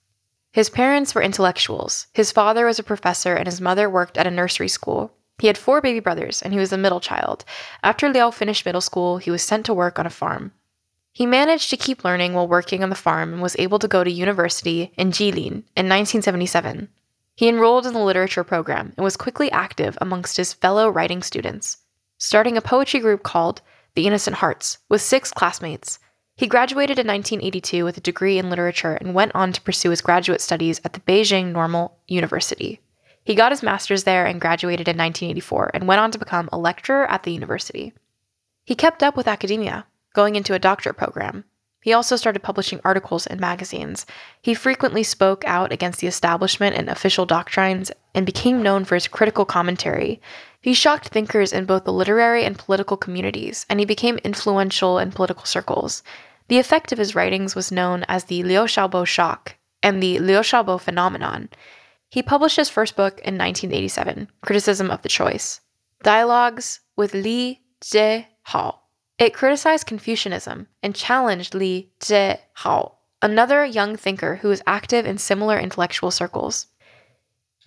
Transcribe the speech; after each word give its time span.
His 0.51 0.69
parents 0.69 1.15
were 1.15 1.21
intellectuals. 1.21 2.07
His 2.11 2.33
father 2.33 2.65
was 2.65 2.79
a 2.79 2.83
professor 2.83 3.33
and 3.33 3.47
his 3.47 3.61
mother 3.61 3.89
worked 3.89 4.17
at 4.17 4.27
a 4.27 4.31
nursery 4.31 4.67
school. 4.67 5.13
He 5.39 5.47
had 5.47 5.57
four 5.57 5.79
baby 5.79 6.01
brothers 6.01 6.41
and 6.41 6.51
he 6.51 6.59
was 6.59 6.71
the 6.71 6.77
middle 6.77 6.99
child. 6.99 7.45
After 7.81 8.09
Liao 8.09 8.29
finished 8.31 8.65
middle 8.65 8.81
school, 8.81 9.19
he 9.19 9.31
was 9.31 9.41
sent 9.41 9.65
to 9.67 9.73
work 9.73 9.97
on 9.97 10.05
a 10.05 10.09
farm. 10.09 10.51
He 11.13 11.25
managed 11.25 11.69
to 11.69 11.77
keep 11.77 12.03
learning 12.03 12.33
while 12.33 12.49
working 12.49 12.83
on 12.83 12.89
the 12.89 12.95
farm 12.95 13.31
and 13.31 13.41
was 13.41 13.55
able 13.57 13.79
to 13.79 13.87
go 13.87 14.03
to 14.03 14.11
university 14.11 14.91
in 14.97 15.11
Jilin 15.11 15.63
in 15.77 15.87
1977. 15.87 16.89
He 17.35 17.47
enrolled 17.47 17.85
in 17.85 17.93
the 17.93 17.99
literature 17.99 18.43
program 18.43 18.91
and 18.97 19.03
was 19.05 19.15
quickly 19.15 19.49
active 19.49 19.97
amongst 20.01 20.35
his 20.35 20.51
fellow 20.51 20.89
writing 20.89 21.23
students, 21.23 21.77
starting 22.21 22.55
a 22.55 22.61
poetry 22.61 22.99
group 22.99 23.23
called 23.23 23.63
The 23.95 24.05
Innocent 24.05 24.35
Hearts 24.35 24.77
with 24.87 25.01
six 25.01 25.31
classmates. 25.31 25.97
He 26.37 26.45
graduated 26.45 26.99
in 26.99 27.07
1982 27.07 27.83
with 27.83 27.97
a 27.97 28.01
degree 28.01 28.37
in 28.37 28.47
literature 28.47 28.93
and 28.93 29.15
went 29.15 29.31
on 29.33 29.51
to 29.53 29.61
pursue 29.61 29.89
his 29.89 30.01
graduate 30.01 30.39
studies 30.39 30.79
at 30.85 30.93
the 30.93 30.99
Beijing 30.99 31.51
Normal 31.51 31.97
University. 32.07 32.79
He 33.23 33.33
got 33.33 33.51
his 33.51 33.63
master's 33.63 34.03
there 34.03 34.27
and 34.27 34.39
graduated 34.39 34.87
in 34.87 34.97
1984 34.97 35.71
and 35.73 35.87
went 35.87 35.99
on 35.99 36.11
to 36.11 36.19
become 36.19 36.47
a 36.51 36.59
lecturer 36.59 37.09
at 37.09 37.23
the 37.23 37.33
university. 37.33 37.91
He 38.65 38.75
kept 38.75 39.01
up 39.01 39.17
with 39.17 39.27
academia, 39.27 39.87
going 40.13 40.35
into 40.35 40.53
a 40.53 40.59
doctorate 40.59 40.97
program, 40.97 41.45
he 41.81 41.93
also 41.93 42.15
started 42.15 42.43
publishing 42.43 42.79
articles 42.83 43.25
in 43.25 43.39
magazines. 43.39 44.05
He 44.41 44.53
frequently 44.53 45.03
spoke 45.03 45.43
out 45.45 45.71
against 45.71 45.99
the 45.99 46.07
establishment 46.07 46.75
and 46.75 46.87
official 46.87 47.25
doctrines 47.25 47.91
and 48.13 48.25
became 48.25 48.61
known 48.61 48.85
for 48.85 48.95
his 48.95 49.07
critical 49.07 49.45
commentary. 49.45 50.21
He 50.61 50.75
shocked 50.75 51.07
thinkers 51.07 51.51
in 51.51 51.65
both 51.65 51.85
the 51.85 51.93
literary 51.93 52.45
and 52.45 52.57
political 52.57 52.97
communities, 52.97 53.65
and 53.67 53.79
he 53.79 53.85
became 53.85 54.19
influential 54.23 54.99
in 54.99 55.11
political 55.11 55.45
circles. 55.45 56.03
The 56.49 56.59
effect 56.59 56.91
of 56.91 56.99
his 56.99 57.15
writings 57.15 57.55
was 57.55 57.71
known 57.71 58.05
as 58.07 58.25
the 58.25 58.43
Liu 58.43 58.65
Xiaobo 58.65 59.07
shock 59.07 59.55
and 59.81 60.03
the 60.03 60.19
Liu 60.19 60.39
Xiaobo 60.39 60.79
phenomenon. 60.79 61.49
He 62.09 62.21
published 62.21 62.57
his 62.57 62.69
first 62.69 62.95
book 62.95 63.13
in 63.19 63.37
1987, 63.37 64.29
Criticism 64.41 64.91
of 64.91 65.01
the 65.01 65.09
Choice. 65.09 65.61
Dialogues 66.03 66.81
with 66.95 67.13
Li 67.13 67.61
Zhe 67.83 68.27
Hao. 68.43 68.80
It 69.21 69.35
criticized 69.35 69.85
Confucianism 69.85 70.65
and 70.81 70.95
challenged 70.95 71.53
Li 71.53 71.91
Zehou, 71.99 72.95
another 73.21 73.63
young 73.63 73.95
thinker 73.95 74.37
who 74.37 74.47
was 74.47 74.63
active 74.65 75.05
in 75.05 75.19
similar 75.19 75.59
intellectual 75.59 76.09
circles. 76.09 76.65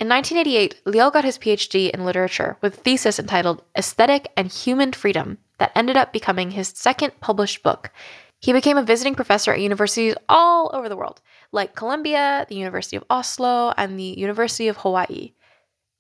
In 0.00 0.09
1988, 0.09 0.81
Liu 0.84 1.12
got 1.12 1.22
his 1.22 1.38
PhD 1.38 1.91
in 1.91 2.04
literature 2.04 2.56
with 2.60 2.78
a 2.78 2.81
thesis 2.81 3.20
entitled 3.20 3.62
Aesthetic 3.78 4.32
and 4.37 4.50
Human 4.50 4.92
Freedom 4.92 5.38
that 5.59 5.70
ended 5.76 5.97
up 5.97 6.12
becoming 6.12 6.50
his 6.50 6.72
second 6.75 7.20
published 7.20 7.62
book. 7.62 7.92
He 8.41 8.53
became 8.53 8.76
a 8.76 8.82
visiting 8.82 9.15
professor 9.15 9.53
at 9.53 9.60
universities 9.60 10.16
all 10.28 10.72
over 10.75 10.88
the 10.88 10.97
world, 10.97 11.21
like 11.53 11.76
Columbia, 11.76 12.47
the 12.48 12.56
University 12.56 12.97
of 12.97 13.04
Oslo, 13.09 13.72
and 13.76 13.97
the 13.97 14.19
University 14.19 14.66
of 14.66 14.78
Hawaii. 14.78 15.34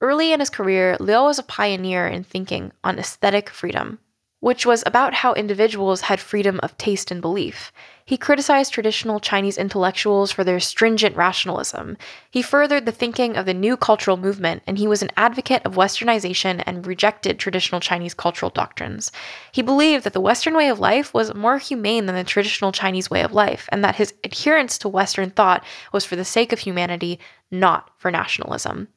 Early 0.00 0.32
in 0.32 0.40
his 0.40 0.50
career, 0.50 0.96
Liu 0.98 1.22
was 1.22 1.38
a 1.38 1.44
pioneer 1.44 2.08
in 2.08 2.24
thinking 2.24 2.72
on 2.82 2.98
aesthetic 2.98 3.48
freedom 3.48 4.00
which 4.44 4.66
was 4.66 4.84
about 4.84 5.14
how 5.14 5.32
individuals 5.32 6.02
had 6.02 6.20
freedom 6.20 6.60
of 6.62 6.76
taste 6.76 7.10
and 7.10 7.22
belief. 7.22 7.72
He 8.04 8.18
criticized 8.18 8.74
traditional 8.74 9.18
Chinese 9.18 9.56
intellectuals 9.56 10.30
for 10.30 10.44
their 10.44 10.60
stringent 10.60 11.16
rationalism. 11.16 11.96
He 12.30 12.42
furthered 12.42 12.84
the 12.84 12.92
thinking 12.92 13.38
of 13.38 13.46
the 13.46 13.54
new 13.54 13.74
cultural 13.74 14.18
movement, 14.18 14.62
and 14.66 14.76
he 14.76 14.86
was 14.86 15.00
an 15.00 15.12
advocate 15.16 15.64
of 15.64 15.76
westernization 15.76 16.62
and 16.66 16.86
rejected 16.86 17.38
traditional 17.38 17.80
Chinese 17.80 18.12
cultural 18.12 18.50
doctrines. 18.50 19.10
He 19.50 19.62
believed 19.62 20.04
that 20.04 20.12
the 20.12 20.20
Western 20.20 20.54
way 20.54 20.68
of 20.68 20.78
life 20.78 21.14
was 21.14 21.34
more 21.34 21.56
humane 21.56 22.04
than 22.04 22.14
the 22.14 22.22
traditional 22.22 22.70
Chinese 22.70 23.08
way 23.08 23.22
of 23.22 23.32
life, 23.32 23.66
and 23.72 23.82
that 23.82 23.96
his 23.96 24.12
adherence 24.24 24.76
to 24.76 24.90
Western 24.90 25.30
thought 25.30 25.64
was 25.90 26.04
for 26.04 26.16
the 26.16 26.22
sake 26.22 26.52
of 26.52 26.58
humanity, 26.58 27.18
not 27.50 27.88
for 27.96 28.10
nationalism. 28.10 28.88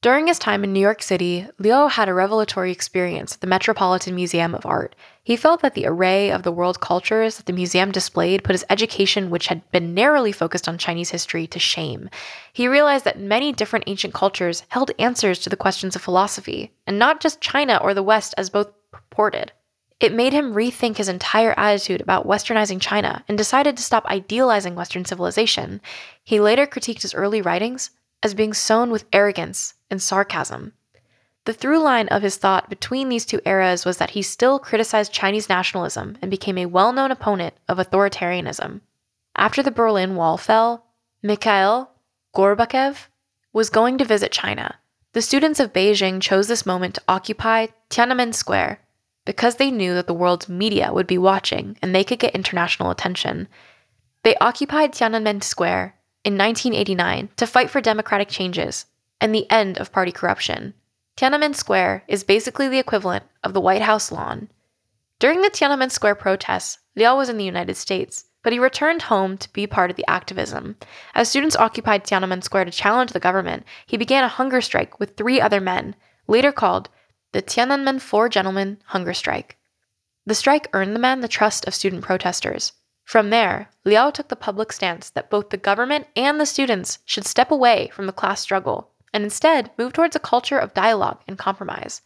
During 0.00 0.28
his 0.28 0.38
time 0.38 0.62
in 0.62 0.72
New 0.72 0.78
York 0.78 1.02
City, 1.02 1.48
Liu 1.58 1.88
had 1.88 2.08
a 2.08 2.14
revelatory 2.14 2.70
experience 2.70 3.34
at 3.34 3.40
the 3.40 3.48
Metropolitan 3.48 4.14
Museum 4.14 4.54
of 4.54 4.64
Art. 4.64 4.94
He 5.24 5.34
felt 5.34 5.60
that 5.62 5.74
the 5.74 5.86
array 5.86 6.30
of 6.30 6.44
the 6.44 6.52
world 6.52 6.78
cultures 6.78 7.36
that 7.36 7.46
the 7.46 7.52
museum 7.52 7.90
displayed 7.90 8.44
put 8.44 8.52
his 8.52 8.64
education, 8.70 9.28
which 9.28 9.48
had 9.48 9.68
been 9.72 9.94
narrowly 9.94 10.30
focused 10.30 10.68
on 10.68 10.78
Chinese 10.78 11.10
history, 11.10 11.48
to 11.48 11.58
shame. 11.58 12.08
He 12.52 12.68
realized 12.68 13.04
that 13.06 13.18
many 13.18 13.52
different 13.52 13.86
ancient 13.88 14.14
cultures 14.14 14.62
held 14.68 14.92
answers 15.00 15.40
to 15.40 15.50
the 15.50 15.56
questions 15.56 15.96
of 15.96 16.02
philosophy, 16.02 16.70
and 16.86 16.96
not 16.96 17.20
just 17.20 17.40
China 17.40 17.80
or 17.82 17.92
the 17.92 18.00
West 18.00 18.36
as 18.38 18.50
both 18.50 18.70
purported. 18.92 19.50
It 19.98 20.14
made 20.14 20.32
him 20.32 20.54
rethink 20.54 20.98
his 20.98 21.08
entire 21.08 21.58
attitude 21.58 22.00
about 22.00 22.24
westernizing 22.24 22.80
China 22.80 23.24
and 23.26 23.36
decided 23.36 23.76
to 23.76 23.82
stop 23.82 24.06
idealizing 24.06 24.76
Western 24.76 25.04
civilization. 25.04 25.80
He 26.22 26.38
later 26.38 26.68
critiqued 26.68 27.02
his 27.02 27.14
early 27.14 27.42
writings 27.42 27.90
as 28.22 28.34
being 28.34 28.52
sown 28.52 28.90
with 28.90 29.04
arrogance 29.12 29.74
and 29.90 30.02
sarcasm. 30.02 30.72
The 31.44 31.52
through 31.54 31.78
line 31.78 32.08
of 32.08 32.22
his 32.22 32.36
thought 32.36 32.68
between 32.68 33.08
these 33.08 33.24
two 33.24 33.40
eras 33.46 33.84
was 33.84 33.96
that 33.96 34.10
he 34.10 34.22
still 34.22 34.58
criticized 34.58 35.12
Chinese 35.12 35.48
nationalism 35.48 36.18
and 36.20 36.30
became 36.30 36.58
a 36.58 36.66
well 36.66 36.92
known 36.92 37.10
opponent 37.10 37.54
of 37.68 37.78
authoritarianism. 37.78 38.82
After 39.34 39.62
the 39.62 39.70
Berlin 39.70 40.14
Wall 40.14 40.36
fell, 40.36 40.84
Mikhail 41.22 41.90
Gorbachev 42.34 43.06
was 43.52 43.70
going 43.70 43.98
to 43.98 44.04
visit 44.04 44.30
China. 44.30 44.78
The 45.14 45.22
students 45.22 45.58
of 45.58 45.72
Beijing 45.72 46.20
chose 46.20 46.48
this 46.48 46.66
moment 46.66 46.96
to 46.96 47.02
occupy 47.08 47.68
Tiananmen 47.88 48.34
Square 48.34 48.80
because 49.24 49.56
they 49.56 49.70
knew 49.70 49.94
that 49.94 50.06
the 50.06 50.14
world's 50.14 50.48
media 50.48 50.92
would 50.92 51.06
be 51.06 51.18
watching 51.18 51.78
and 51.80 51.94
they 51.94 52.04
could 52.04 52.18
get 52.18 52.34
international 52.34 52.90
attention. 52.90 53.48
They 54.22 54.36
occupied 54.36 54.92
Tiananmen 54.92 55.42
Square 55.42 55.94
in 56.24 56.36
1989 56.36 57.30
to 57.36 57.46
fight 57.46 57.70
for 57.70 57.80
democratic 57.80 58.28
changes 58.28 58.86
and 59.20 59.34
the 59.34 59.50
end 59.50 59.78
of 59.78 59.92
party 59.92 60.12
corruption. 60.12 60.74
Tiananmen 61.16 61.54
Square 61.54 62.04
is 62.06 62.22
basically 62.22 62.68
the 62.68 62.78
equivalent 62.78 63.24
of 63.42 63.54
the 63.54 63.60
White 63.60 63.82
House 63.82 64.12
lawn. 64.12 64.48
During 65.18 65.42
the 65.42 65.50
Tiananmen 65.50 65.90
Square 65.90 66.14
protests, 66.16 66.78
Liu 66.94 67.16
was 67.16 67.28
in 67.28 67.38
the 67.38 67.44
United 67.44 67.76
States, 67.76 68.26
but 68.44 68.52
he 68.52 68.58
returned 68.58 69.02
home 69.02 69.36
to 69.36 69.52
be 69.52 69.66
part 69.66 69.90
of 69.90 69.96
the 69.96 70.08
activism. 70.08 70.76
As 71.14 71.28
students 71.28 71.56
occupied 71.56 72.04
Tiananmen 72.04 72.44
Square 72.44 72.66
to 72.66 72.70
challenge 72.70 73.12
the 73.12 73.20
government, 73.20 73.64
he 73.86 73.96
began 73.96 74.22
a 74.22 74.28
hunger 74.28 74.60
strike 74.60 75.00
with 75.00 75.16
three 75.16 75.40
other 75.40 75.60
men, 75.60 75.96
later 76.28 76.52
called 76.52 76.88
the 77.32 77.42
Tiananmen 77.42 78.00
Four 78.00 78.28
Gentlemen 78.28 78.78
Hunger 78.86 79.12
Strike. 79.12 79.56
The 80.24 80.34
strike 80.34 80.68
earned 80.72 80.94
the 80.94 81.00
men 81.00 81.20
the 81.20 81.28
trust 81.28 81.66
of 81.66 81.74
student 81.74 82.02
protesters. 82.02 82.72
From 83.08 83.30
there, 83.30 83.70
Liu 83.86 84.12
took 84.12 84.28
the 84.28 84.36
public 84.36 84.70
stance 84.70 85.08
that 85.08 85.30
both 85.30 85.48
the 85.48 85.56
government 85.56 86.08
and 86.14 86.38
the 86.38 86.44
students 86.44 86.98
should 87.06 87.24
step 87.24 87.50
away 87.50 87.88
from 87.88 88.04
the 88.04 88.12
class 88.12 88.42
struggle 88.42 88.90
and 89.14 89.24
instead 89.24 89.70
move 89.78 89.94
towards 89.94 90.14
a 90.14 90.20
culture 90.20 90.58
of 90.58 90.74
dialogue 90.74 91.22
and 91.26 91.38
compromise. 91.38 92.02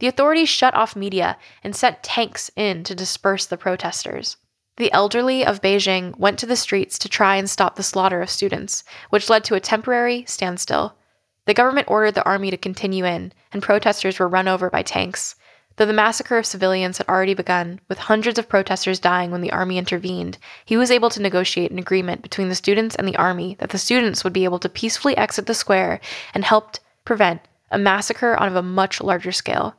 The 0.00 0.08
authorities 0.08 0.48
shut 0.48 0.74
off 0.74 0.96
media 0.96 1.36
and 1.62 1.76
sent 1.76 2.02
tanks 2.02 2.50
in 2.56 2.82
to 2.82 2.96
disperse 2.96 3.46
the 3.46 3.56
protesters. 3.56 4.36
The 4.76 4.92
elderly 4.92 5.46
of 5.46 5.62
Beijing 5.62 6.18
went 6.18 6.40
to 6.40 6.46
the 6.46 6.56
streets 6.56 6.98
to 6.98 7.08
try 7.08 7.36
and 7.36 7.48
stop 7.48 7.76
the 7.76 7.84
slaughter 7.84 8.20
of 8.20 8.28
students, 8.28 8.82
which 9.10 9.30
led 9.30 9.44
to 9.44 9.54
a 9.54 9.60
temporary 9.60 10.24
standstill. 10.26 10.96
The 11.44 11.54
government 11.54 11.86
ordered 11.88 12.16
the 12.16 12.24
army 12.24 12.50
to 12.50 12.56
continue 12.56 13.04
in, 13.04 13.32
and 13.52 13.62
protesters 13.62 14.18
were 14.18 14.26
run 14.26 14.48
over 14.48 14.68
by 14.68 14.82
tanks. 14.82 15.36
Though 15.76 15.86
the 15.86 15.92
massacre 15.92 16.38
of 16.38 16.46
civilians 16.46 16.98
had 16.98 17.08
already 17.08 17.34
begun, 17.34 17.80
with 17.88 17.98
hundreds 17.98 18.38
of 18.38 18.48
protesters 18.48 19.00
dying 19.00 19.32
when 19.32 19.40
the 19.40 19.50
army 19.50 19.76
intervened, 19.76 20.38
he 20.64 20.76
was 20.76 20.90
able 20.90 21.10
to 21.10 21.22
negotiate 21.22 21.72
an 21.72 21.80
agreement 21.80 22.22
between 22.22 22.48
the 22.48 22.54
students 22.54 22.94
and 22.94 23.08
the 23.08 23.16
army 23.16 23.56
that 23.58 23.70
the 23.70 23.78
students 23.78 24.22
would 24.22 24.32
be 24.32 24.44
able 24.44 24.60
to 24.60 24.68
peacefully 24.68 25.16
exit 25.16 25.46
the 25.46 25.54
square 25.54 26.00
and 26.32 26.44
helped 26.44 26.80
prevent 27.04 27.40
a 27.72 27.78
massacre 27.78 28.36
on 28.36 28.56
a 28.56 28.62
much 28.62 29.00
larger 29.00 29.32
scale. 29.32 29.74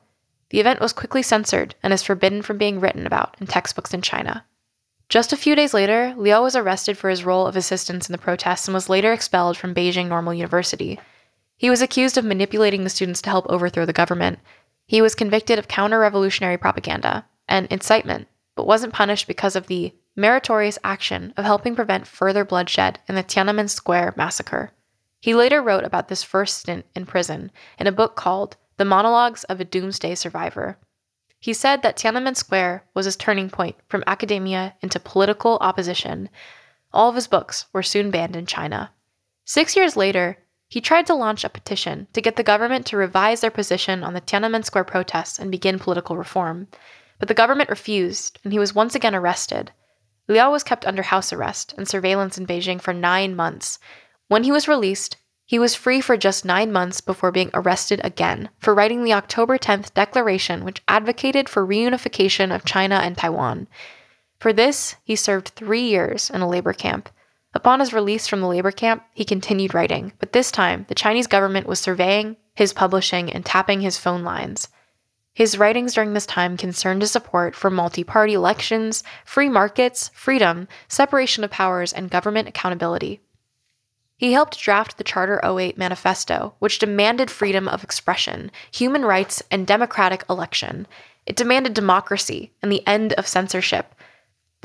The 0.50 0.60
event 0.60 0.82
was 0.82 0.92
quickly 0.92 1.24
censored 1.24 1.76
and 1.82 1.94
is 1.94 2.04
forbidden 2.04 2.42
from 2.42 2.58
being 2.58 2.82
written 2.82 3.08
about 3.08 3.38
in 3.40 3.48
textbooks 3.48 3.94
in 3.94 4.02
China. 4.02 4.46
Just 5.08 5.32
a 5.32 5.38
few 5.38 5.56
days 5.56 5.74
later, 5.74 6.14
Liu 6.18 6.42
was 6.42 6.56
arrested 6.56 6.98
for 6.98 7.10
his 7.10 7.24
role 7.24 7.48
of 7.48 7.56
assistance 7.56 8.10
in 8.10 8.12
the 8.12 8.18
protests 8.18 8.68
and 8.68 8.74
was 8.74 8.90
later 8.90 9.14
expelled 9.14 9.56
from 9.56 9.74
Beijing 9.74 10.08
Normal 10.08 10.34
University. 10.34 11.00
He 11.58 11.70
was 11.70 11.82
accused 11.82 12.18
of 12.18 12.26
manipulating 12.26 12.84
the 12.84 12.90
students 12.90 13.22
to 13.22 13.30
help 13.30 13.46
overthrow 13.48 13.86
the 13.86 13.94
government, 13.94 14.40
he 14.86 15.02
was 15.02 15.16
convicted 15.16 15.60
of 15.60 15.68
counter 15.68 16.00
revolutionary 16.00 16.58
propaganda 16.58 17.26
and 17.48 17.68
incitement, 17.68 18.28
but 18.56 18.68
wasn't 18.68 18.94
punished 18.94 19.28
because 19.28 19.56
of 19.56 19.68
the 19.68 19.94
meritorious 20.16 20.80
action 20.84 21.34
of 21.36 21.46
helping 21.46 21.76
prevent 21.76 22.08
further 22.08 22.46
bloodshed 22.46 23.00
in 23.08 23.16
the 23.16 23.24
Tiananmen 23.24 23.70
Square 23.70 24.14
massacre. 24.16 24.72
He 25.20 25.34
later 25.34 25.62
wrote 25.62 25.84
about 25.84 26.08
this 26.08 26.24
first 26.24 26.60
stint 26.60 26.86
in 26.96 27.06
prison 27.06 27.52
in 27.80 27.88
a 27.88 27.92
book 27.92 28.16
called 28.16 28.58
The 28.78 28.86
Monologues 28.86 29.44
of 29.46 29.60
a 29.60 29.66
Doomsday 29.66 30.16
Survivor. 30.16 30.78
He 31.40 31.54
said 31.54 31.82
that 31.82 31.98
Tiananmen 31.98 32.36
Square 32.36 32.86
was 32.94 33.06
his 33.06 33.16
turning 33.16 33.50
point 33.50 33.76
from 33.88 34.04
academia 34.08 34.76
into 34.82 35.00
political 35.00 35.58
opposition. 35.62 36.30
All 36.94 37.10
of 37.10 37.16
his 37.16 37.28
books 37.28 37.66
were 37.74 37.84
soon 37.84 38.12
banned 38.12 38.36
in 38.36 38.46
China. 38.46 38.92
Six 39.46 39.76
years 39.76 39.98
later, 39.98 40.38
he 40.68 40.82
tried 40.82 41.06
to 41.08 41.14
launch 41.14 41.44
a 41.44 41.50
petition 41.50 42.08
to 42.14 42.22
get 42.22 42.36
the 42.36 42.44
government 42.44 42.86
to 42.88 42.98
revise 42.98 43.42
their 43.42 43.52
position 43.52 44.04
on 44.04 44.14
the 44.14 44.22
Tiananmen 44.22 44.66
Square 44.66 44.86
protests 44.86 45.40
and 45.40 45.52
begin 45.52 45.80
political 45.80 46.18
reform. 46.18 46.68
But 47.20 47.28
the 47.28 47.34
government 47.34 47.70
refused, 47.70 48.40
and 48.44 48.52
he 48.52 48.60
was 48.60 48.76
once 48.76 48.96
again 48.96 49.16
arrested. 49.16 49.72
Liu 50.28 50.50
was 50.50 50.64
kept 50.64 50.86
under 50.86 51.04
house 51.04 51.32
arrest 51.32 51.74
and 51.78 51.88
surveillance 51.88 52.38
in 52.38 52.48
Beijing 52.48 52.82
for 52.82 52.94
nine 52.94 53.36
months. 53.36 53.80
When 54.28 54.44
he 54.44 54.52
was 54.52 54.68
released, 54.68 55.18
he 55.46 55.60
was 55.60 55.76
free 55.76 56.02
for 56.02 56.18
just 56.18 56.44
nine 56.44 56.72
months 56.72 57.02
before 57.02 57.32
being 57.32 57.52
arrested 57.54 58.02
again 58.04 58.50
for 58.58 58.74
writing 58.74 59.04
the 59.04 59.14
October 59.14 59.60
10th 59.60 59.94
declaration, 59.94 60.66
which 60.66 60.82
advocated 60.88 61.48
for 61.48 61.66
reunification 61.66 62.54
of 62.54 62.66
China 62.66 62.96
and 62.96 63.16
Taiwan. 63.16 63.68
For 64.40 64.52
this, 64.52 64.96
he 65.04 65.16
served 65.16 65.50
three 65.50 65.84
years 65.84 66.32
in 66.32 66.42
a 66.42 66.50
labor 66.50 66.74
camp. 66.74 67.10
Upon 67.56 67.80
his 67.80 67.94
release 67.94 68.28
from 68.28 68.42
the 68.42 68.48
labor 68.48 68.72
camp, 68.72 69.04
he 69.14 69.24
continued 69.24 69.74
writing, 69.74 70.12
but 70.20 70.34
this 70.34 70.52
time 70.52 70.86
the 70.90 70.94
Chinese 70.94 71.26
government 71.26 71.68
was 71.68 71.80
surveying 71.80 72.36
his 72.54 72.74
publishing 72.74 73.32
and 73.32 73.46
tapping 73.46 73.80
his 73.80 73.98
phone 73.98 74.24
lines. 74.24 74.68
His 75.34 75.58
writings 75.58 75.94
during 75.94 76.14
this 76.14 76.26
time 76.26 76.58
concerned 76.58 77.02
his 77.02 77.12
support 77.12 77.56
for 77.56 77.70
multi 77.70 78.04
party 78.04 78.34
elections, 78.34 79.04
free 79.24 79.50
markets, 79.50 80.12
freedom, 80.14 80.68
separation 80.90 81.46
of 81.46 81.52
powers, 81.52 81.94
and 81.94 82.10
government 82.10 82.50
accountability. 82.50 83.22
He 84.18 84.34
helped 84.34 84.60
draft 84.60 84.98
the 84.98 85.04
Charter 85.04 85.42
08 85.44 85.78
Manifesto, 85.78 86.56
which 86.60 86.80
demanded 86.80 87.32
freedom 87.32 87.68
of 87.68 87.84
expression, 87.84 88.52
human 88.72 89.04
rights, 89.04 89.44
and 89.50 89.68
democratic 89.68 90.24
election. 90.30 90.88
It 91.26 91.36
demanded 91.36 91.74
democracy 91.74 92.54
and 92.62 92.72
the 92.72 92.86
end 92.88 93.14
of 93.14 93.28
censorship, 93.28 93.94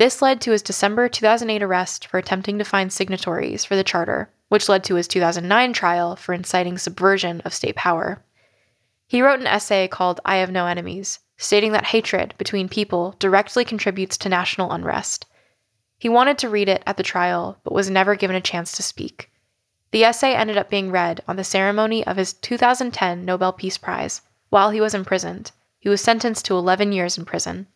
this 0.01 0.19
led 0.19 0.41
to 0.41 0.49
his 0.49 0.63
December 0.63 1.07
2008 1.07 1.61
arrest 1.61 2.07
for 2.07 2.17
attempting 2.17 2.57
to 2.57 2.63
find 2.63 2.91
signatories 2.91 3.63
for 3.63 3.75
the 3.75 3.83
charter, 3.83 4.31
which 4.49 4.67
led 4.67 4.83
to 4.83 4.95
his 4.95 5.07
2009 5.07 5.73
trial 5.73 6.15
for 6.15 6.33
inciting 6.33 6.75
subversion 6.75 7.39
of 7.41 7.53
state 7.53 7.75
power. 7.75 8.19
He 9.05 9.21
wrote 9.21 9.39
an 9.39 9.45
essay 9.45 9.87
called 9.87 10.19
I 10.25 10.37
Have 10.37 10.49
No 10.49 10.65
Enemies, 10.65 11.19
stating 11.37 11.71
that 11.73 11.85
hatred 11.85 12.33
between 12.39 12.67
people 12.67 13.15
directly 13.19 13.63
contributes 13.63 14.17
to 14.17 14.27
national 14.27 14.71
unrest. 14.71 15.27
He 15.99 16.09
wanted 16.09 16.39
to 16.39 16.49
read 16.49 16.67
it 16.67 16.81
at 16.87 16.97
the 16.97 17.03
trial, 17.03 17.59
but 17.63 17.71
was 17.71 17.87
never 17.87 18.15
given 18.15 18.35
a 18.35 18.41
chance 18.41 18.71
to 18.71 18.81
speak. 18.81 19.29
The 19.91 20.03
essay 20.03 20.33
ended 20.33 20.57
up 20.57 20.67
being 20.67 20.89
read 20.89 21.21
on 21.27 21.35
the 21.35 21.43
ceremony 21.43 22.03
of 22.07 22.17
his 22.17 22.33
2010 22.33 23.23
Nobel 23.23 23.53
Peace 23.53 23.77
Prize 23.77 24.23
while 24.49 24.71
he 24.71 24.81
was 24.81 24.95
imprisoned. 24.95 25.51
He 25.77 25.89
was 25.89 26.01
sentenced 26.01 26.45
to 26.45 26.57
11 26.57 26.91
years 26.91 27.19
in 27.19 27.25
prison. 27.25 27.67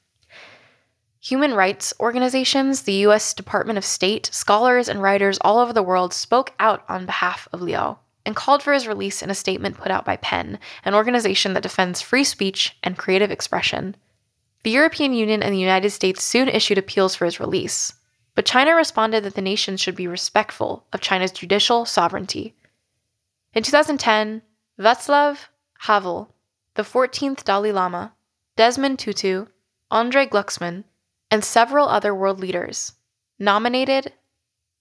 Human 1.25 1.55
rights 1.55 1.91
organizations, 1.99 2.83
the 2.83 3.03
US 3.07 3.33
Department 3.33 3.79
of 3.79 3.83
State, 3.83 4.29
scholars, 4.31 4.87
and 4.87 5.01
writers 5.01 5.39
all 5.41 5.57
over 5.57 5.73
the 5.73 5.81
world 5.81 6.13
spoke 6.13 6.53
out 6.59 6.85
on 6.87 7.07
behalf 7.07 7.47
of 7.51 7.63
Liu 7.63 7.97
and 8.27 8.35
called 8.35 8.61
for 8.61 8.73
his 8.73 8.87
release 8.87 9.23
in 9.23 9.31
a 9.31 9.33
statement 9.33 9.75
put 9.75 9.89
out 9.89 10.05
by 10.05 10.17
PEN, 10.17 10.59
an 10.83 10.93
organization 10.93 11.53
that 11.53 11.63
defends 11.63 11.99
free 11.99 12.23
speech 12.23 12.77
and 12.83 12.95
creative 12.95 13.31
expression. 13.31 13.95
The 14.61 14.69
European 14.69 15.13
Union 15.13 15.41
and 15.41 15.51
the 15.51 15.59
United 15.59 15.89
States 15.89 16.23
soon 16.23 16.47
issued 16.47 16.77
appeals 16.77 17.15
for 17.15 17.25
his 17.25 17.39
release, 17.39 17.95
but 18.35 18.45
China 18.45 18.75
responded 18.75 19.23
that 19.23 19.33
the 19.33 19.41
nations 19.41 19.81
should 19.81 19.95
be 19.95 20.05
respectful 20.05 20.85
of 20.93 21.01
China's 21.01 21.31
judicial 21.31 21.85
sovereignty. 21.85 22.53
In 23.55 23.63
2010, 23.63 24.43
Václav 24.79 25.47
Havel, 25.79 26.35
the 26.75 26.83
14th 26.83 27.43
Dalai 27.43 27.71
Lama, 27.71 28.13
Desmond 28.55 28.99
Tutu, 28.99 29.47
Andrei 29.89 30.27
Glucksmann, 30.27 30.83
and 31.31 31.43
several 31.43 31.87
other 31.87 32.13
world 32.13 32.39
leaders 32.39 32.93
nominated 33.39 34.13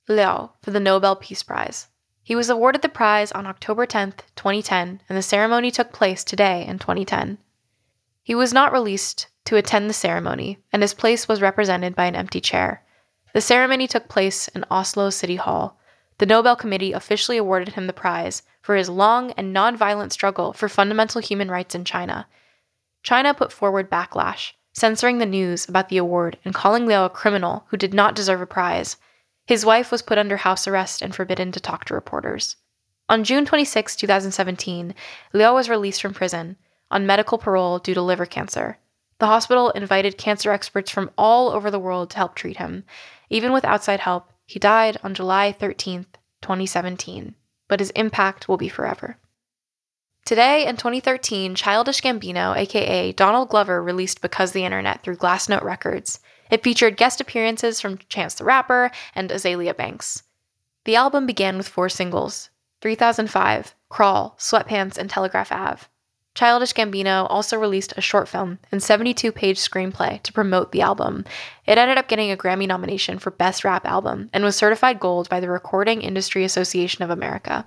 Liu 0.08 0.50
for 0.62 0.70
the 0.70 0.80
Nobel 0.80 1.16
Peace 1.16 1.42
Prize. 1.42 1.88
He 2.22 2.34
was 2.34 2.48
awarded 2.48 2.82
the 2.82 2.88
prize 2.88 3.32
on 3.32 3.46
October 3.46 3.86
10, 3.86 4.14
2010, 4.36 5.02
and 5.08 5.18
the 5.18 5.22
ceremony 5.22 5.70
took 5.70 5.92
place 5.92 6.24
today 6.24 6.64
in 6.66 6.78
2010. 6.78 7.38
He 8.22 8.34
was 8.34 8.52
not 8.52 8.72
released 8.72 9.26
to 9.44 9.56
attend 9.56 9.90
the 9.90 9.94
ceremony, 9.94 10.58
and 10.72 10.82
his 10.82 10.94
place 10.94 11.28
was 11.28 11.42
represented 11.42 11.94
by 11.94 12.06
an 12.06 12.16
empty 12.16 12.40
chair. 12.40 12.82
The 13.34 13.42
ceremony 13.42 13.86
took 13.86 14.08
place 14.08 14.48
in 14.48 14.64
Oslo 14.70 15.10
City 15.10 15.36
Hall. 15.36 15.78
The 16.18 16.26
Nobel 16.26 16.56
Committee 16.56 16.92
officially 16.92 17.36
awarded 17.36 17.74
him 17.74 17.86
the 17.86 17.92
prize 17.92 18.42
for 18.62 18.76
his 18.76 18.88
long 18.88 19.32
and 19.32 19.54
nonviolent 19.54 20.12
struggle 20.12 20.52
for 20.54 20.68
fundamental 20.68 21.20
human 21.20 21.50
rights 21.50 21.74
in 21.74 21.84
China. 21.84 22.26
China 23.02 23.34
put 23.34 23.52
forward 23.52 23.90
backlash, 23.90 24.52
censoring 24.74 25.18
the 25.18 25.26
news 25.26 25.68
about 25.68 25.88
the 25.88 25.96
award 25.96 26.36
and 26.44 26.54
calling 26.54 26.86
Liu 26.86 27.02
a 27.02 27.08
criminal 27.08 27.64
who 27.68 27.76
did 27.76 27.94
not 27.94 28.14
deserve 28.14 28.40
a 28.40 28.46
prize. 28.46 28.96
His 29.46 29.64
wife 29.64 29.90
was 29.90 30.02
put 30.02 30.18
under 30.18 30.36
house 30.38 30.66
arrest 30.66 31.00
and 31.00 31.14
forbidden 31.14 31.52
to 31.52 31.60
talk 31.60 31.84
to 31.86 31.94
reporters. 31.94 32.56
On 33.08 33.24
June 33.24 33.44
26, 33.44 33.96
2017, 33.96 34.94
Liu 35.32 35.52
was 35.52 35.68
released 35.68 36.02
from 36.02 36.14
prison 36.14 36.56
on 36.90 37.06
medical 37.06 37.38
parole 37.38 37.78
due 37.78 37.94
to 37.94 38.02
liver 38.02 38.26
cancer. 38.26 38.78
The 39.18 39.26
hospital 39.26 39.70
invited 39.70 40.18
cancer 40.18 40.50
experts 40.50 40.90
from 40.90 41.10
all 41.16 41.50
over 41.50 41.70
the 41.70 41.78
world 41.78 42.10
to 42.10 42.16
help 42.16 42.34
treat 42.34 42.56
him. 42.56 42.84
Even 43.30 43.52
with 43.52 43.64
outside 43.64 44.00
help, 44.00 44.30
he 44.46 44.58
died 44.58 44.96
on 45.02 45.14
July 45.14 45.52
13, 45.52 46.06
2017, 46.42 47.34
but 47.68 47.80
his 47.80 47.90
impact 47.90 48.48
will 48.48 48.56
be 48.56 48.68
forever. 48.68 49.18
Today, 50.24 50.66
in 50.66 50.78
2013, 50.78 51.54
Childish 51.54 52.00
Gambino, 52.00 52.56
aka 52.56 53.12
Donald 53.12 53.50
Glover, 53.50 53.82
released 53.82 54.22
Because 54.22 54.52
the 54.52 54.64
Internet 54.64 55.02
through 55.02 55.18
Glassnote 55.18 55.62
Records. 55.62 56.18
It 56.50 56.64
featured 56.64 56.96
guest 56.96 57.20
appearances 57.20 57.78
from 57.78 57.98
Chance 58.08 58.36
the 58.36 58.44
Rapper 58.44 58.90
and 59.14 59.28
Azealia 59.28 59.76
Banks. 59.76 60.22
The 60.84 60.96
album 60.96 61.26
began 61.26 61.58
with 61.58 61.68
four 61.68 61.90
singles 61.90 62.48
3005, 62.80 63.74
Crawl, 63.90 64.34
Sweatpants, 64.38 64.96
and 64.96 65.10
Telegraph 65.10 65.52
Ave. 65.52 65.82
Childish 66.34 66.72
Gambino 66.72 67.26
also 67.28 67.58
released 67.58 67.92
a 67.98 68.00
short 68.00 68.26
film 68.26 68.60
and 68.72 68.82
72 68.82 69.30
page 69.30 69.58
screenplay 69.58 70.22
to 70.22 70.32
promote 70.32 70.72
the 70.72 70.80
album. 70.80 71.26
It 71.66 71.76
ended 71.76 71.98
up 71.98 72.08
getting 72.08 72.30
a 72.30 72.36
Grammy 72.36 72.66
nomination 72.66 73.18
for 73.18 73.30
Best 73.30 73.62
Rap 73.62 73.84
Album 73.84 74.30
and 74.32 74.42
was 74.42 74.56
certified 74.56 74.98
gold 74.98 75.28
by 75.28 75.40
the 75.40 75.50
Recording 75.50 76.00
Industry 76.00 76.44
Association 76.44 77.04
of 77.04 77.10
America. 77.10 77.66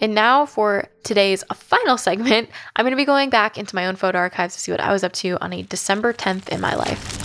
And 0.00 0.14
now 0.14 0.46
for 0.46 0.88
today's 1.04 1.44
final 1.52 1.98
segment, 1.98 2.48
I'm 2.74 2.84
going 2.84 2.92
to 2.92 2.96
be 2.96 3.04
going 3.04 3.28
back 3.28 3.58
into 3.58 3.74
my 3.74 3.86
own 3.86 3.96
photo 3.96 4.18
archives 4.18 4.54
to 4.54 4.60
see 4.60 4.72
what 4.72 4.80
I 4.80 4.92
was 4.92 5.04
up 5.04 5.12
to 5.14 5.36
on 5.42 5.52
a 5.52 5.62
December 5.62 6.12
10th 6.12 6.48
in 6.48 6.60
my 6.60 6.74
life. 6.74 7.18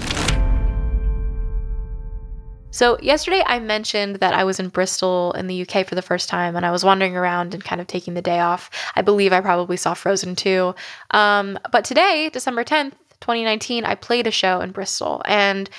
So, 2.72 3.00
yesterday 3.00 3.42
I 3.46 3.60
mentioned 3.60 4.18
that 4.18 4.34
I 4.34 4.44
was 4.44 4.60
in 4.60 4.68
Bristol 4.68 5.32
in 5.38 5.48
the 5.48 5.62
UK 5.62 5.88
for 5.88 5.96
the 5.96 6.02
first 6.02 6.28
time 6.28 6.58
and 6.58 6.66
I 6.66 6.72
was 6.72 6.84
wandering 6.84 7.16
around 7.16 7.54
and 7.54 7.64
kind 7.64 7.80
of 7.80 7.88
taking 7.88 8.16
the 8.16 8.22
day 8.22 8.42
off. 8.42 8.70
I 8.96 9.02
believe 9.02 9.32
I 9.32 9.40
probably 9.40 9.78
saw 9.78 9.94
Frozen 9.94 10.36
2. 10.36 10.76
Um, 11.12 11.58
but 11.72 11.86
today, 11.86 12.30
December 12.34 12.66
10th, 12.66 12.92
2019, 13.22 13.86
I 13.86 13.96
played 13.96 14.28
a 14.28 14.32
show 14.32 14.60
in 14.60 14.72
Bristol 14.72 15.22
and 15.24 15.70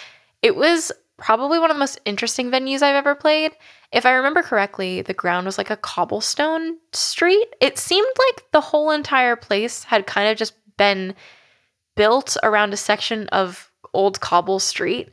it 0.41 0.57
was 0.57 0.91
probably 1.19 1.59
one 1.59 1.71
of 1.71 1.77
the 1.77 1.81
most 1.81 2.01
interesting 2.05 2.51
venues 2.51 2.83
I've 2.83 2.97
ever 2.97 3.15
played. 3.15 3.53
If 3.93 4.05
I 4.05 4.13
remember 4.13 4.43
correctly, 4.43 5.03
the 5.03 5.15
ground 5.15 5.47
was 5.47 5.59
like 5.59 5.71
a 5.71 5.77
cobblestone 5.77 6.77
street. 6.93 7.49
It 7.61 7.79
seemed 7.79 8.07
like 8.19 8.45
the 8.53 8.61
whole 8.61 8.91
entire 8.91 9.37
place 9.37 9.85
had 9.85 10.07
kind 10.07 10.29
of 10.29 10.37
just 10.37 10.55
been 10.77 11.15
built 11.95 12.37
around 12.43 12.73
a 12.73 12.77
section 12.77 13.29
of 13.29 13.71
old 13.95 14.21
cobble 14.21 14.59
street 14.59 15.11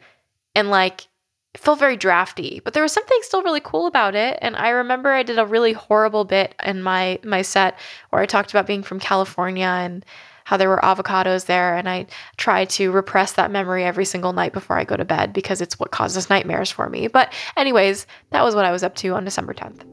and 0.56 0.70
like 0.70 1.08
it 1.54 1.62
felt 1.62 1.80
very 1.80 1.96
drafty, 1.96 2.62
but 2.64 2.74
there 2.74 2.82
was 2.82 2.92
something 2.92 3.18
still 3.22 3.44
really 3.44 3.62
cool 3.62 3.86
about 3.86 4.16
it. 4.16 4.40
And 4.42 4.56
I 4.56 4.70
remember 4.70 5.12
I 5.12 5.22
did 5.22 5.38
a 5.38 5.46
really 5.46 5.74
horrible 5.74 6.26
bit 6.26 6.56
in 6.64 6.82
my 6.82 7.20
my 7.24 7.44
set 7.44 7.78
where 8.10 8.22
I 8.22 8.26
talked 8.26 8.50
about 8.50 8.68
being 8.68 8.84
from 8.84 9.00
California 9.00 9.68
and 9.68 10.04
how 10.46 10.58
there 10.58 10.70
were 10.70 10.80
avocados 10.84 11.46
there, 11.46 11.76
and 11.76 11.90
I 11.90 12.08
try 12.38 12.66
to 12.66 12.92
repress 12.92 13.34
that 13.34 13.52
memory 13.52 13.84
every 13.84 14.06
single 14.06 14.34
night 14.34 14.54
before 14.54 14.78
I 14.78 14.84
go 14.84 14.96
to 14.96 15.06
bed 15.06 15.34
because 15.34 15.62
it's 15.62 15.80
what 15.80 15.92
causes 15.92 16.30
nightmares 16.30 16.72
for 16.72 16.90
me. 16.90 17.08
But 17.08 17.34
anyways, 17.58 18.08
that 18.32 18.44
was 18.44 18.56
what 18.56 18.66
I 18.66 18.72
was 18.72 18.84
up 18.84 18.96
to 18.96 19.10
on 19.10 19.26
December 19.26 19.54
10th. 19.54 19.84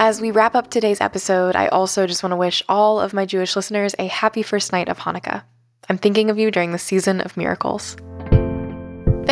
As 0.00 0.20
we 0.20 0.30
wrap 0.30 0.54
up 0.54 0.70
today's 0.70 1.00
episode, 1.00 1.56
I 1.56 1.66
also 1.66 2.06
just 2.06 2.22
want 2.22 2.30
to 2.30 2.36
wish 2.36 2.62
all 2.68 3.00
of 3.00 3.12
my 3.12 3.26
Jewish 3.26 3.56
listeners 3.56 3.96
a 3.98 4.06
happy 4.06 4.42
first 4.42 4.72
night 4.72 4.88
of 4.88 4.98
Hanukkah. 4.98 5.42
I'm 5.88 5.98
thinking 5.98 6.30
of 6.30 6.38
you 6.38 6.52
during 6.52 6.70
the 6.70 6.78
season 6.78 7.20
of 7.20 7.36
miracles. 7.36 7.96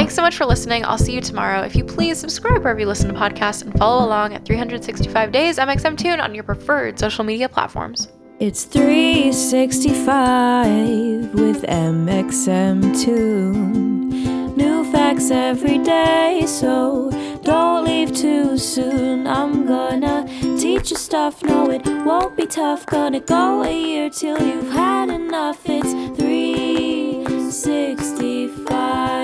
Thanks 0.07 0.15
so 0.15 0.23
much 0.23 0.37
for 0.37 0.47
listening. 0.47 0.85
I'll 0.85 0.99
see 0.99 1.15
you 1.15 1.21
tomorrow. 1.21 1.63
If 1.63 1.75
you 1.75 1.83
please 1.83 2.17
subscribe 2.17 2.63
wherever 2.63 2.79
you 2.79 2.87
listen 2.87 3.13
to 3.13 3.19
podcasts 3.19 3.63
and 3.63 3.77
follow 3.77 4.07
along 4.07 4.35
at 4.35 4.45
365 4.45 5.33
Days 5.33 5.59
MXMtoon 5.59 6.23
on 6.23 6.33
your 6.33 6.45
preferred 6.45 6.97
social 6.97 7.25
media 7.25 7.49
platforms. 7.49 8.07
It's 8.39 8.63
365 8.67 11.35
with 11.35 11.65
MXMtoon. 11.65 14.57
New 14.57 14.93
facts 14.93 15.33
every 15.33 15.79
day, 15.79 16.45
so 16.47 17.11
don't 17.43 17.85
leave 17.85 18.15
too 18.15 18.57
soon. 18.57 19.27
I'm 19.27 19.67
gonna 19.67 20.25
teach 20.57 20.93
you 20.93 20.97
stuff, 20.97 21.43
no, 21.43 21.69
it 21.69 21.85
won't 21.85 22.37
be 22.37 22.47
tough. 22.47 22.87
Gonna 22.87 23.19
go 23.19 23.65
a 23.65 23.73
year 23.73 24.09
till 24.09 24.41
you've 24.41 24.71
had 24.71 25.09
enough. 25.09 25.69
It's 25.69 25.91
365. 26.17 29.16